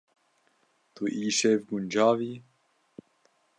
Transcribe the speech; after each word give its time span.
Tu 0.95 1.03
îşev 1.27 1.59
guncav 1.67 2.19
î? 2.31 2.33